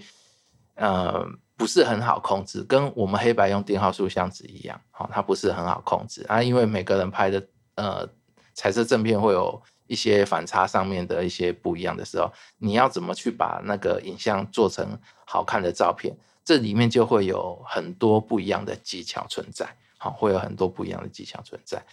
[0.75, 1.25] 呃。
[1.61, 6.41] 不是很好控制，跟我们黑白用定号数相纸一样，好，它不是很好控制啊。
[6.41, 8.09] 因为每个人拍的呃
[8.55, 16.15] 彩色正片会有一些反差上面的一些不一样的时候，你要怎么去把那个影像做成好看的照片？
[16.45, 21.83] 这里面就会有很多不一样的技巧存在，好，会有很多不一样的技巧存在。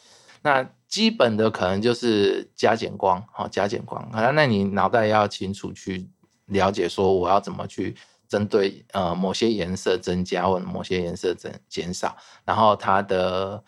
[0.42, 4.08] 那基本的可能就是加减光，好，加减光。
[4.12, 6.08] 那那你脑袋要清楚去
[6.46, 7.96] 了解说我要怎么去。
[8.28, 13.64] 针对呃某些颜色增加或者某些颜色增减少，然后它的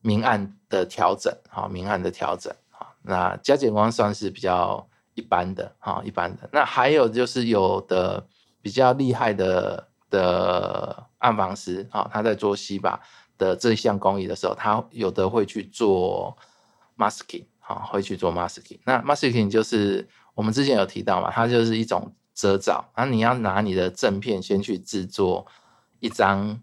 [0.00, 2.50] 明暗的调整，好明暗的调整，
[3.02, 6.48] 那加减光算是比较一般的，哈一般的。
[6.52, 8.26] 那还有就是有的
[8.62, 13.00] 比较厉害的的暗房师，啊他在做西巴
[13.38, 16.36] 的这项工艺的时候，他有的会去做
[16.96, 18.78] masking，好会去做 masking。
[18.84, 22.12] 那 masking 就是我们之前有提到嘛，它就是一种。
[22.32, 25.46] 遮罩，然后你要拿你的正片先去制作
[25.98, 26.58] 一张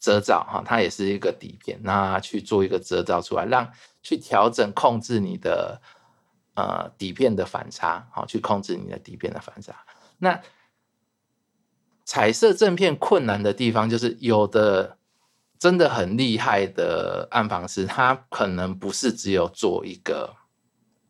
[0.00, 3.70] 遮罩哈，它也是一个底片，那去做一个遮罩出来，让
[4.02, 5.80] 去调整控制你的
[6.54, 9.74] 呃底片的反差，好，去控制你的底片的反差。
[10.18, 10.40] 那
[12.04, 14.96] 彩色正片困难的地方就是有的。
[15.60, 20.34] 真的很厉害的暗房师，他可能不是只有做一个，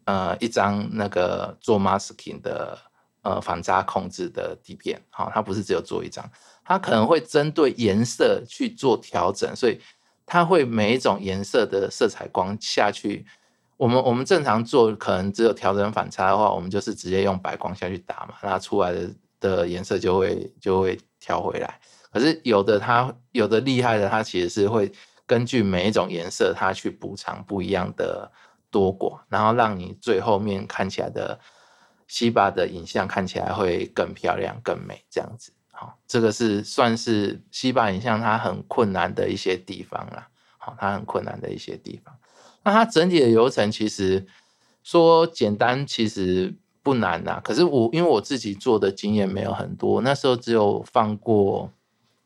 [0.07, 2.77] 呃，一张那个做 masking 的
[3.23, 6.29] 呃反差控制的底片，好，他不是只有做一张，
[6.71, 9.81] 它可能会针对颜色去做调整，所以
[10.25, 13.27] 它会每一种颜色的色彩光下去，
[13.77, 21.81] 我们我们正常做可能只有调整反差的话，我们就是直接用白光下去打嘛，那出来的的颜色就会就会调回来。
[22.13, 24.93] 可是有的它有的厉害的，它其实是会
[25.27, 28.31] 根据每一种颜色，它去补偿不一样的
[28.71, 31.41] 多寡，然后让你最后面看起来的
[32.07, 35.51] 西巴的影像看起来会更漂亮、更美这样子。
[35.81, 40.29] 好，这个是算是西巴影像它很困难的一些地方啦。
[40.59, 42.15] 好，它很困难的一些地方。
[42.63, 44.27] 那它整体的流程其实
[44.83, 47.41] 说简单，其实不难呐。
[47.43, 51.73] 可是我因为我自己做的经验没有很多，那时候只有放过。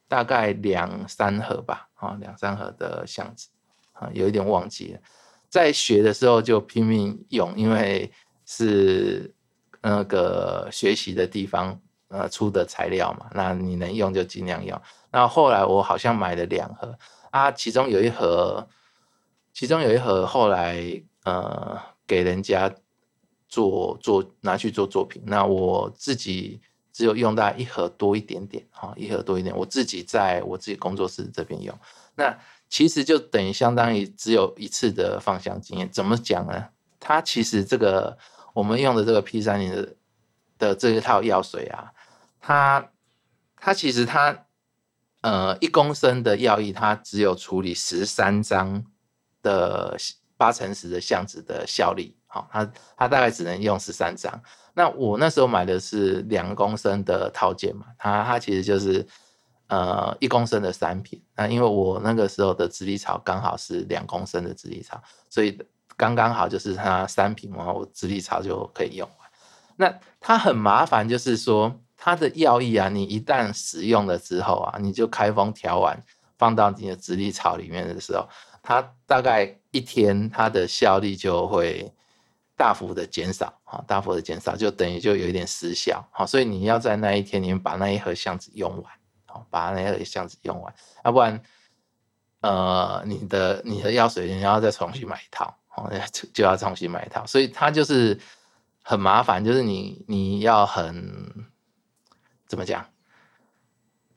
[0.07, 3.49] 大概两三盒吧，啊，两三盒的箱子，
[3.95, 5.01] 啊，有一点忘记了。
[5.49, 8.12] 在学的时候就拼命用，因为
[8.45, 9.35] 是
[9.81, 11.81] 那个学习的地方，
[12.14, 14.81] 呃，出的材料嘛，那你能用就尽量用。
[15.11, 16.96] 那后来我好像买了两盒，
[17.31, 18.68] 啊，其中有一盒，
[19.53, 22.72] 其中有一盒后来呃给人家
[23.48, 26.61] 做做拿去做作品，那我自己。
[26.96, 29.53] 只有用到一盒多一点点，哈，一盒多一点。
[29.57, 31.77] 我自己在我自己工作室这边用，
[32.14, 35.90] 那其实就等于相当于只有一次的放香经验。
[35.90, 36.68] 怎么讲呢？
[37.00, 38.16] 它其实这个
[38.53, 39.96] 我们用的这个 P 三零的
[40.57, 41.90] 的这一套药水啊，
[42.46, 42.90] 它
[43.57, 44.44] 它其实它
[45.22, 48.85] 呃一公升的药液，它只有处理十三张
[49.42, 49.96] 的
[50.37, 54.42] 八乘十的相纸的效力，好，它它大概只能用十三张。
[54.74, 59.07] 那我那时候买的是两公升的套件嘛，它它其实就是
[59.68, 61.22] 呃一公升的三瓶。
[61.35, 65.59] 那因为我那个时候的直立草刚好是两公升的直立草，所以
[65.96, 69.09] 刚刚好就是它三瓶嘛，我直立草就可以用。
[69.76, 75.99] 那它很麻烦，就是说它的药液啊，你一旦使用了之后啊，你就开封调完
[76.37, 78.29] 放到你的直立槽里面的时候，
[78.62, 81.90] 它大概一天它的效力就会。
[82.57, 88.93] 大幅的减少，哈，大幅的减少，就等于就有一点失效，好，所以你要在那一天里面把那一盒箱子用完，
[89.27, 90.73] 好，把那一盒箱子用完，
[91.05, 91.43] 要不然，
[92.43, 98.17] 呃，你的你的药水你要再重新买一套，哦，就就要重新买一套，所以它就是
[98.85, 101.45] 很麻烦，就是你你要很
[102.55, 102.87] 怎么讲，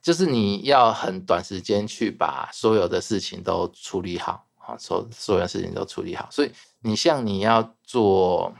[0.01, 4.45] 就是你要很短时间去把所有的事情都处理好。
[4.57, 8.53] 啊，所所有的事情都处理好，所以你像你要做，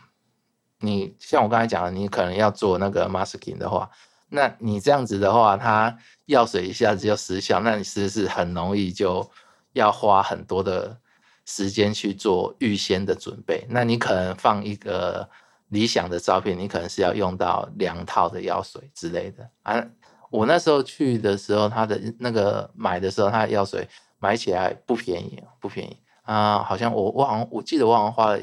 [0.80, 3.92] 你像我刚才讲的，你可能要做那个 masking 的话，
[4.30, 9.30] 那你这样子的话，它药水一下子就失效，那你是不是很容易就
[9.74, 10.98] 要花很多的
[11.44, 13.66] 时间去做预先的准备？
[13.70, 15.30] 那你可能放一个
[15.69, 19.88] 理想的照片，你可能是要用到两套的药水之类的啊。
[20.30, 23.88] 我那时候去的时候，他的那个买的时候，他的药水。
[24.19, 26.63] 买起来不便宜，不便宜啊！
[26.63, 28.41] 好像我我好像我记得我好像花了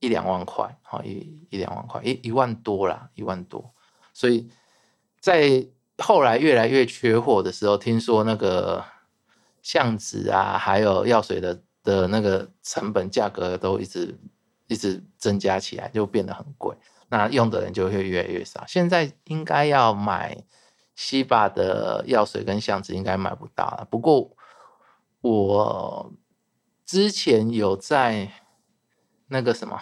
[0.00, 3.72] 一两万块，好一一两万块，一一万多啦，一万多。
[4.12, 4.50] 所以
[5.20, 5.64] 在
[5.98, 8.84] 后来越来越缺货的时候，听说那个
[9.62, 14.18] 相纸啊，还有药水的的那个成本价格都一直
[14.72, 16.76] 一直增加起来，就变得很贵。
[17.08, 18.64] 那用的人就会越来越少。
[18.66, 20.44] 现在应该要买
[20.94, 23.86] 西巴的药水跟相纸，应该买不到了。
[23.90, 24.36] 不过。
[25.24, 26.12] 我
[26.84, 28.32] 之前有在
[29.28, 29.80] 那个什么，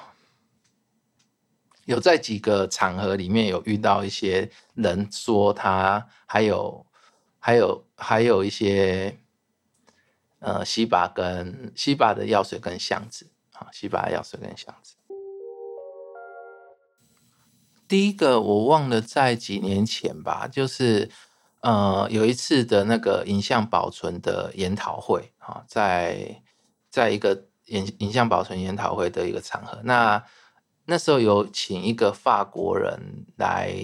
[1.87, 6.85] 有在几个场合里面有遇到一些人说他还有
[7.39, 9.19] 还有还有一些
[10.41, 14.97] 呃西巴跟西巴的药水跟箱子啊，西巴药水跟箱子。
[17.87, 21.09] 第一个我忘了在几年前吧，就是。
[21.63, 26.41] 呃，有一次的那个影像保存的研讨会，啊，在
[26.89, 30.25] 在一个影影像保存研讨会的一个场合，那
[30.87, 33.75] 那时候有请一个法国人来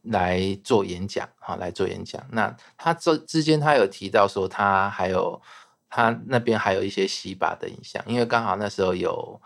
[0.00, 2.26] 来做演讲，哈，来做演讲。
[2.32, 5.38] 那他这之间他有提到说，他还有
[5.88, 9.40] 他那边还有一些洗把的影像，因为刚好那时候有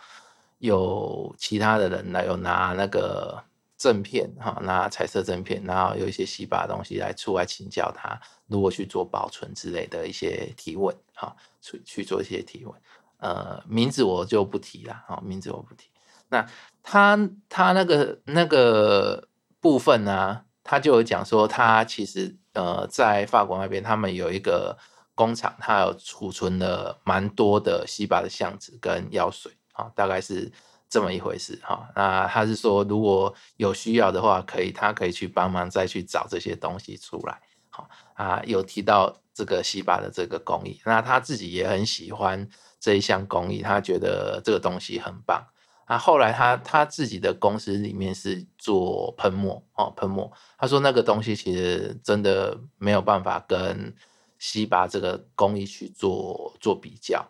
[0.59, 3.43] 有其他的人来有拿那个。
[3.79, 8.17] 正片哈，拿彩色正片，然后有一些西巴的东西来出来请教他，
[8.47, 12.73] 如何去做保存之类的一些提问哈，去去做一些提问。
[13.17, 15.89] 呃，名字我就不提了哈，名字我不提。
[16.29, 16.47] 那
[16.81, 19.27] 他他那个那个
[19.61, 24.79] 部分呢，他就有讲说，他其实呃在法国那边，他们有一个
[25.15, 30.53] 工厂，他有储存了蛮多的西巴的橡子跟药水啊，大概是。
[30.93, 37.41] 这么一回事哈，那他是说如果有需要的话，可以他可以去帮忙再去找这些东西出来，
[37.71, 42.47] 好啊，有提到这个西巴的这个工艺，那他自己也很喜欢
[42.79, 45.43] 这一项工艺，他觉得这个东西很棒。
[45.89, 53.97] 那后来他他自己的公司里面是做喷墨哦，喷墨，他说那个东西其实真的没有办法跟
[54.43, 57.25] 西巴这个工艺去做做比较。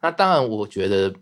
[0.00, 1.14] 那当然，我觉得。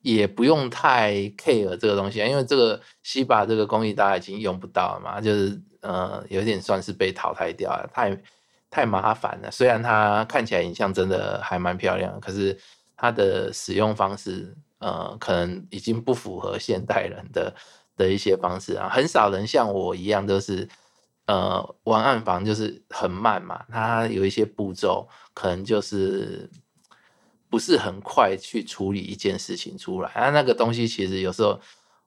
[0.00, 8.16] 也不用太 care 这个东西，因为这个西巴这个工艺大家已经用不到了嘛，就是呃有点算是被淘汰掉了，太
[8.70, 9.50] 太麻烦了。
[9.50, 12.56] 虽然它看起来影像真的还蛮漂亮，可是
[12.96, 17.52] 它的使用方式呃可能已经不符合现代人的
[17.96, 18.88] 的一些方式啊。
[18.88, 20.66] 很少人像我一样都是
[21.28, 26.50] 呃玩暗房就是很慢嘛，它有一些步骤可能就是。
[27.50, 31.58] 不是很快去处理一件事情出来啊，那个东西其实有时候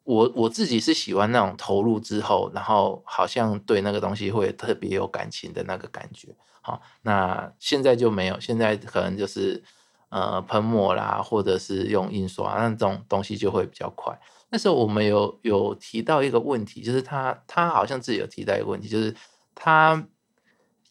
[0.03, 6.28] 我我自己是喜欢那种投入之后，然后好像对那个东西会特别有感情的那个感觉。
[6.61, 9.63] 好，那现在就没有，现在可能就是
[10.09, 14.15] 呃喷墨啦，或者是用印刷那种东西就会比较快。
[14.52, 19.16] 那时候我们有有提到一个问题，就是他他好像自己有提到一个问题，就是
[19.56, 20.08] 他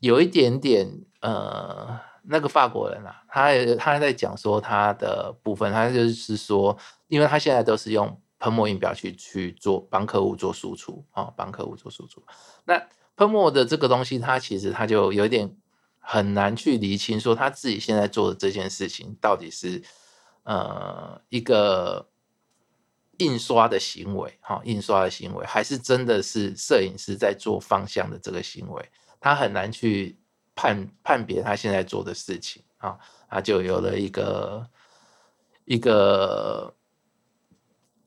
[0.00, 0.88] 有一点点
[1.20, 2.00] 呃。
[2.22, 6.76] 那个法国人啊，他他在讲说他的部分，他就是说，
[7.08, 12.22] 因为他现在都是用喷墨印表去去做帮客户做输出啊，帮客户做输出。
[12.66, 12.80] 那
[13.16, 15.56] 喷墨的这个东西，他其实他就有点
[15.98, 19.82] 很难去厘清，说他自己现在做的这件事情到底是
[20.42, 22.09] 呃一个
[23.20, 28.86] 印刷的行为，哈，印刷的行为，还是真的是摄影师在做方向的这个行为，
[29.18, 30.18] 他很难去。
[30.56, 32.98] 判判别他现在做的事情啊，
[33.30, 34.68] 他就有了一个
[35.64, 36.74] 一个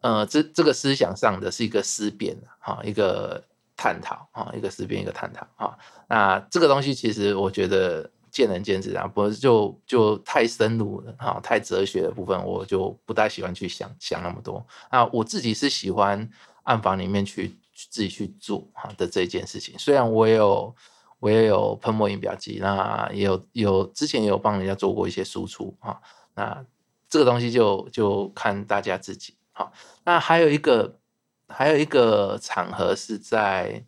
[0.02, 3.44] 呃，这这个思想上的是一个思辨啊，一个
[3.76, 5.76] 探讨啊，一个思辨，一个探讨啊。
[6.08, 15.06] 那这个东西其实我觉得见仁见智啊，不是就就太深入了哈，太哲学的部分我就不太喜欢去想想那么多那。
[15.14, 16.30] 我自己是喜欢
[16.64, 20.76] 暗房里面去自己去做哈的这件事情，虽然我也有。
[21.20, 25.98] 我也有喷墨印表机，那也有有之前也有帮人家做过一些输出啊。
[26.36, 26.66] 那
[27.08, 29.72] 这个东西就就看大家自己好。
[30.04, 31.00] 那还有一个
[31.48, 33.86] 还有一个场合是在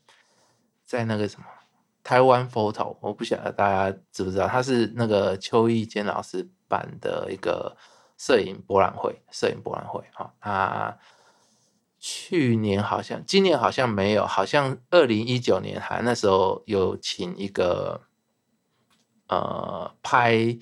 [0.85, 1.45] 在那个什么
[2.05, 7.75] 台湾 photo，我不晓得大家知不知道，它是那个邱义坚老师办的一个
[8.17, 10.97] 摄影博览会，摄影博览会哈，他。
[12.07, 18.01] 去年好像，今年好像没有，好像二零一九年还那时候有请一个
[19.27, 20.55] 呃拍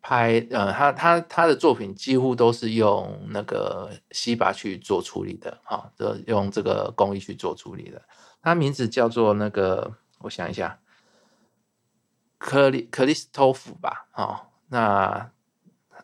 [0.00, 8.00] 拍呃他他他的作品几乎都是用那个西巴去做处理的哈，就用这个工艺去做处理的。
[8.40, 10.80] 他名字叫做那个，我想一下，
[12.38, 15.30] 克里克里斯托夫吧，哦，那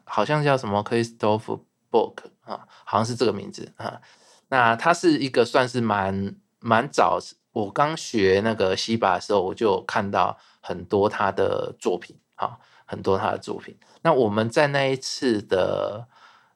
[0.05, 4.01] 好像叫什么克里斯托夫 book 啊，好像是这个名字啊。
[4.49, 7.19] 那他是一个算是蛮蛮早，
[7.53, 13.77] 我刚学那个西巴的时候，我就看到很多他的作品啊，很多他的作品。
[14.03, 16.07] 那我们在那一次的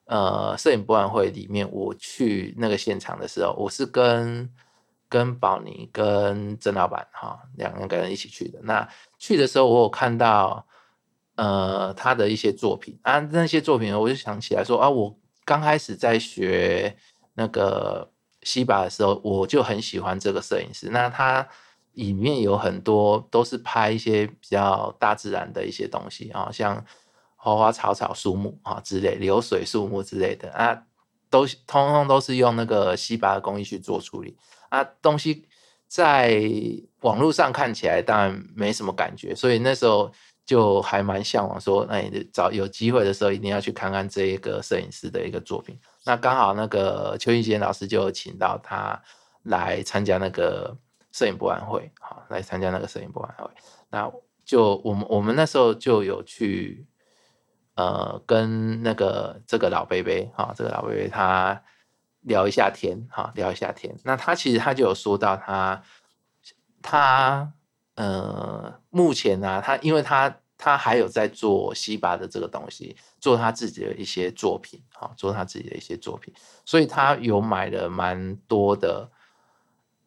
[0.05, 4.53] 呃摄影博览会里面，我去那个现场的时候，我是跟
[5.09, 8.59] 跟宝妮跟曾老板哈两个人一起去的。
[8.61, 8.87] 那
[9.17, 10.65] 去的时候，我有看到
[11.35, 16.95] 呃他的一些作品啊，那些作品我就想起来说啊，我刚开始在学。
[17.35, 18.11] 那个
[18.43, 20.89] 西巴的时候，我就很喜欢这个摄影师。
[20.89, 21.47] 那他
[21.93, 26.83] 里面有很多都是拍一些比较大自然的一些东西啊，像
[27.37, 30.83] 花花草草、树木啊之类、流水、树木之类的啊，
[31.29, 34.35] 都通通都是用那个西巴的工艺去做处理
[34.69, 34.83] 啊。
[35.01, 35.45] 东西
[35.87, 36.41] 在
[37.01, 40.11] 网络上看起来当然没什么感觉，所以那时候
[40.45, 45.79] 就还蛮向往说，哎，找有机会的时候一定要去看看这一个摄影师的一个作品。
[46.05, 49.01] 那刚好那个邱玉杰老师就请到他
[49.43, 50.75] 来参加那个
[51.11, 53.49] 摄影博览会，好，来参加那个摄影博览会。
[53.89, 54.11] 那
[54.45, 56.85] 就我们我们那时候就有去，
[57.75, 61.61] 呃，跟那个这个老贝贝，哈，这个老贝贝他
[62.29, 63.93] 聊一下天，哈，聊一下天。
[64.03, 65.83] 那他其实他就有说到他
[66.81, 67.51] 他
[67.95, 79.09] 呃目前呢，他因为他他还有在做西巴的这个东西，做他自己的一些作品，哈，做他自己的一些作品，所以他有买了蛮多的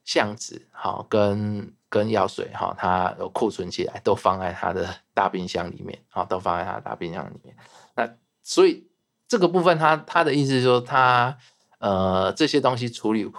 [0.04, 1.74] 相纸，好跟。
[1.92, 7.54] 跟药水哈，他有库存起来，都放在他的大冰箱里面，啊，都放在他的大冰箱里面。
[7.94, 8.08] 那
[8.42, 8.88] 所以
[9.28, 11.36] 这个部分，他他的意思是说，他
[11.82, 13.30] 呃这些东西处理，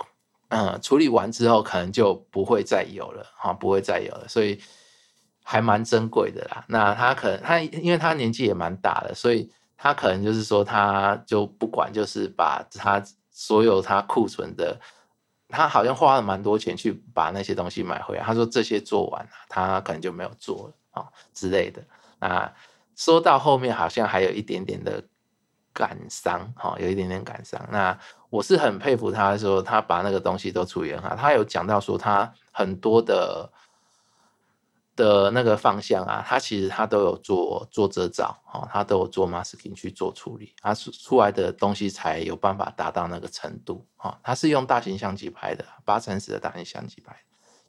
[0.49, 4.61] 嗯，处理完之后，可能就不会再有了，哈，不会再有了，所以
[5.43, 6.65] 还蛮珍贵的啦。
[6.67, 14.79] 那他可能他因为他年纪也蛮大的，所以他可能就是说，他就不管，就是把他所有他库存的。
[15.49, 18.23] 他好像花了蛮多钱去把那些东西买回来。
[18.23, 21.83] 他说这些做完了，他可能就没有做了啊之类的。
[22.19, 22.51] 那
[22.95, 25.03] 说到后面好像还有一点点的
[25.73, 27.59] 感伤，哈，有一点点感伤。
[27.71, 27.97] 那
[28.29, 31.15] 我是很佩服他说他把那个东西都处理好。
[31.15, 33.51] 他有讲到说他很多的。
[34.95, 44.19] 的那个方向啊，他其实他都有做做遮罩哦，他都有做 masking 去做处理，他出出来的东西才有办法达到那个程度哈。
[44.21, 47.19] 他是用大型相机拍的，八乘十的大型相机拍，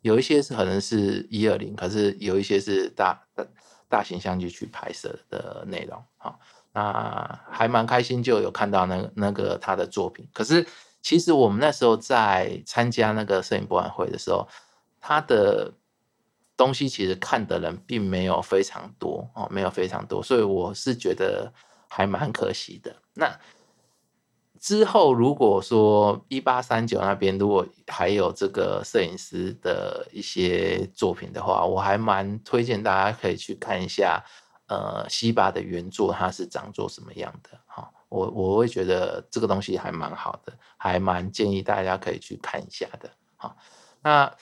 [0.02, 3.46] 有一些是可能是一二零，可是有一些是大大
[3.88, 6.38] 大型相机去拍摄的内容哈。
[6.74, 10.28] 那还蛮开心，就有看到那那个他的作品。
[10.34, 10.66] 可是
[11.00, 14.46] 其实我们那时候在参加那个摄影博览会的时候，
[15.00, 15.72] 他的。
[16.56, 21.52] 东西其实看的人并没有非常多哦，没有非常多，所以我是觉得
[21.88, 22.94] 还蛮可惜的。
[23.14, 23.36] 那
[24.60, 34.22] 之后如果说一八三九那边如果还有这个摄影师的一些作品的话，我还蛮推荐大家可以去看一下，
[34.74, 37.90] 呃，西巴的原作它是长做什么样的哈。
[38.08, 43.10] 我我会觉得这个东西还蛮好的，还蛮建议大家可以去看一下的。
[43.36, 43.56] 好，
[44.02, 44.34] 那。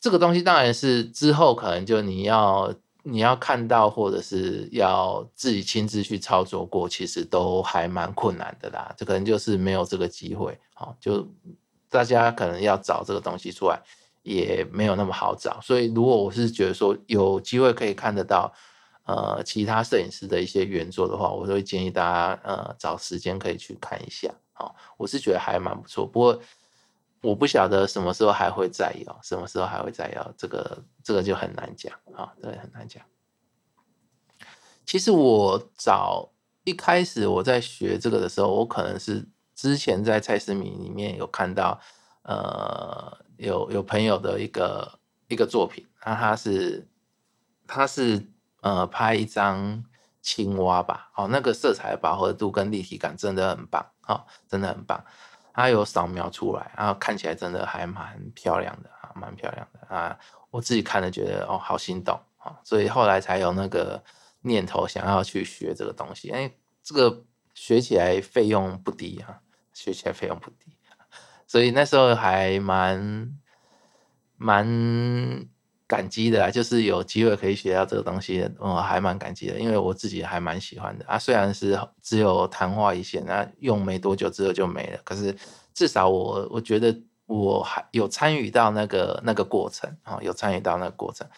[0.00, 2.70] 这个东西当然是之后可能就你要
[3.04, 8.94] 你要看到，或者是要自己亲自去操作过，其实都还蛮困难的啦。
[8.98, 11.26] 这可能就是没有这个机会，好，就
[11.88, 13.80] 大家可能要找这个东西出来
[14.22, 15.58] 也没有那么好找。
[15.62, 18.52] 所以如果我是觉得说有机会可以看得到，
[19.04, 24.34] 呃，其他摄影师的一些原作的话，我都会建议大家呃找时间可以去看一下。
[24.52, 26.40] 好，我是觉得还蛮不错，不过。
[27.22, 33.02] 我不晓得什么时候还会再有，什么时候还会再有，这个这个就很难讲啊，这个，很难讲。
[34.84, 36.30] 其实我早
[36.64, 41.80] 一开始我在学这个的时候，我可能是之前在蔡思明里面有看到，
[42.24, 44.98] 呃，有有朋友的一个
[45.28, 46.86] 一个作品，那他是
[47.66, 48.22] 他是
[48.64, 49.84] 呃拍一张
[50.22, 55.04] 青蛙吧，哦，那个色彩饱和度跟立体感真的很棒，哦，真的很棒。
[55.52, 60.18] 它有扫描出来，然后看起来真的还蛮漂亮的啊，蛮漂亮的啊！
[60.50, 64.02] 我自己看了觉得哦，好心动啊，所以后来才有那个
[64.40, 66.30] 念头想要去学这个东西。
[66.30, 66.50] 哎，
[66.82, 69.42] 这个学起来费用不低啊，
[69.74, 70.76] 学起来费用不低，
[71.46, 73.38] 所以那时候还蛮
[74.38, 75.53] 蛮。
[75.86, 81.18] 感激的啊，就是有机会可以学到这个东西，我还蛮感激的，因为我自己还蛮喜欢的啊。
[81.18, 85.36] 虽然是只有昙花一现，那用没多久之后就没了，可是
[85.74, 91.28] 至少我我觉得我还有参与到那个那个过程啊，有参与到那个过程。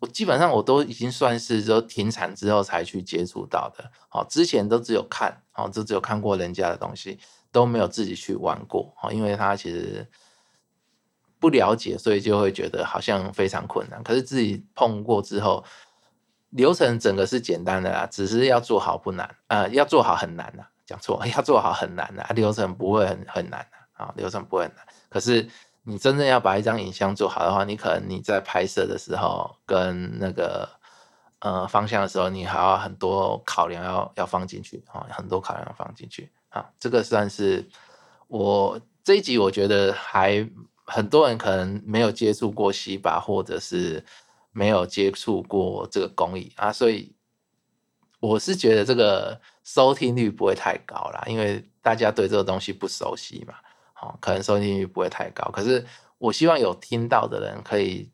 [0.00, 7.18] 我基本上我都已经算是说停产之后才去接触到的，好，之前都只有看，好，都只有看过人家的东西，
[7.52, 10.04] 都没有自己去玩过，好，因为它其实。
[11.40, 14.02] 不了解，所以就会觉得好像非常困难。
[14.02, 15.64] 可是自己碰过之后，
[16.50, 20.64] 流程整个是简单的啦，只是要做好不难，呃，要做好很难呐。
[20.86, 22.26] 讲错， 要做好很难呐。
[22.34, 24.86] 流程不会很很难啊，流程不会很难。
[25.10, 25.46] 可是
[25.82, 30.66] 你真正要把一张影像做好的话，你可能你在拍摄的时候跟那个
[31.40, 36.66] 呃方向的时候，你还要很多考量要要放进去啊，很多考量要放进去啊。
[36.80, 37.68] 这个算是
[38.28, 40.48] 我这一集我觉得还。
[40.90, 44.02] 很多人可能没有接触过西巴，或者是
[44.52, 47.14] 没有接触过这个工艺啊，所以
[48.20, 53.54] 我是觉得这个收听率不会太高啦，因为大家对这个东西不熟悉嘛，
[53.92, 55.50] 好，可能收听率不会太高。
[55.50, 55.84] 可是
[56.16, 58.10] 我希望有听到的人可以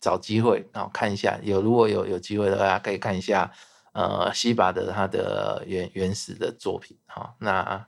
[0.00, 3.52] 找机会，然后看一下，有如果有有机会的话，可以看一下
[3.92, 7.86] 呃西巴的他的原原始的作品，哈，那。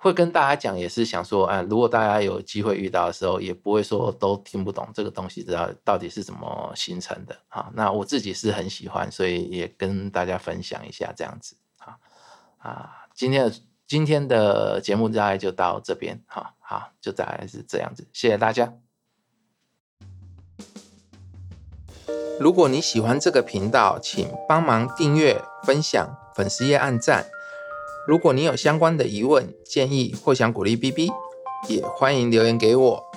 [0.00, 7.68] 会跟大家讲，也是想说，啊，如果大家有机会遇到的时候，也不会说都听不懂这个东西，知道到底是怎么形成的啊？
[7.74, 11.98] 那我自己是很喜欢，所以也跟大家分享一下这样子啊
[12.58, 13.06] 啊！
[13.12, 13.56] 今天的
[13.88, 18.72] 今天的节目大概就到这边，哈，好，就大概是这样子，谢谢大家。
[22.38, 27.26] 如果你喜欢这个频道，请帮忙订阅、分享、粉丝页按赞。
[28.08, 31.10] 如果你有相关的疑问、建议或想鼓励 B B，
[31.68, 33.07] 也欢迎留言给我。